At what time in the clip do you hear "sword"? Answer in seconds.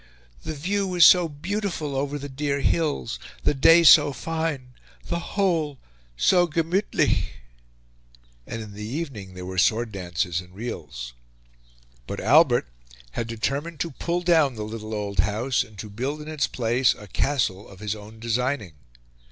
9.59-9.91